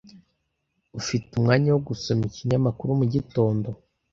Ufite 0.99 1.27
umwanya 1.33 1.69
wo 1.71 1.81
gusoma 1.89 2.23
ikinyamakuru 2.29 2.99
mugitondo? 2.99 3.69